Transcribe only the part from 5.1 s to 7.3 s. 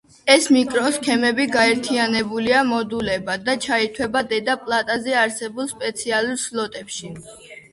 არსებულ სპეციალურ სლოტებში.